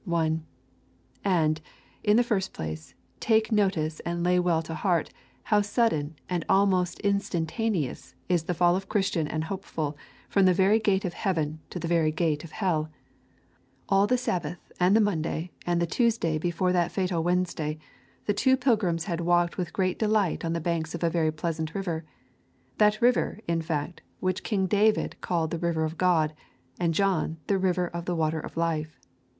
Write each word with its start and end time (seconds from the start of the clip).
1. 0.05 0.43
And, 1.23 1.61
in 2.03 2.17
the 2.17 2.23
first 2.23 2.53
place, 2.53 2.95
take 3.19 3.51
notice, 3.51 3.99
and 3.99 4.23
lay 4.23 4.39
well 4.39 4.63
to 4.63 4.73
heart, 4.73 5.11
how 5.43 5.61
sudden, 5.61 6.15
and 6.27 6.43
almost 6.49 6.99
instantaneous, 7.01 8.15
is 8.27 8.45
the 8.45 8.55
fall 8.55 8.75
of 8.75 8.89
Christian 8.89 9.27
and 9.27 9.43
Hopeful 9.43 9.95
from 10.27 10.45
the 10.45 10.55
very 10.55 10.79
gate 10.79 11.05
of 11.05 11.13
heaven 11.13 11.59
to 11.69 11.77
the 11.77 11.87
very 11.87 12.11
gate 12.11 12.43
of 12.43 12.49
hell. 12.53 12.89
All 13.89 14.07
the 14.07 14.17
Sabbath 14.17 14.57
and 14.79 14.95
the 14.95 14.99
Monday 15.01 15.51
and 15.67 15.79
the 15.79 15.85
Tuesday 15.85 16.39
before 16.39 16.73
that 16.73 16.91
fatal 16.91 17.21
Wednesday, 17.21 17.77
the 18.25 18.33
two 18.33 18.57
pilgrims 18.57 19.03
had 19.03 19.21
walked 19.21 19.59
with 19.59 19.71
great 19.71 19.99
delight 19.99 20.43
on 20.43 20.53
the 20.53 20.59
banks 20.59 20.95
of 20.95 21.03
a 21.03 21.11
very 21.11 21.31
pleasant 21.31 21.75
river; 21.75 22.03
that 22.79 22.99
river, 23.03 23.39
in 23.47 23.61
fact, 23.61 24.01
which 24.19 24.41
David 24.41 24.71
the 24.71 25.09
King 25.13 25.17
called 25.21 25.51
the 25.51 25.59
river 25.59 25.83
of 25.85 25.99
God, 25.99 26.33
and 26.79 26.91
John, 26.95 27.37
the 27.45 27.59
river 27.59 27.85
of 27.87 28.05
the 28.05 28.15
water 28.15 28.39
of 28.39 28.57
life. 28.57 28.99